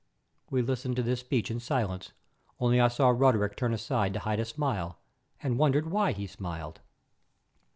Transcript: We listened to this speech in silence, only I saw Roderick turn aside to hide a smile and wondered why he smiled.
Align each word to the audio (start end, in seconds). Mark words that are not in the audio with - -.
We 0.49 0.63
listened 0.63 0.95
to 0.95 1.03
this 1.03 1.19
speech 1.19 1.51
in 1.51 1.59
silence, 1.59 2.11
only 2.59 2.81
I 2.81 2.87
saw 2.87 3.09
Roderick 3.09 3.55
turn 3.55 3.71
aside 3.71 4.13
to 4.13 4.21
hide 4.21 4.39
a 4.39 4.45
smile 4.45 4.97
and 5.43 5.59
wondered 5.59 5.91
why 5.91 6.11
he 6.11 6.25
smiled. 6.25 6.81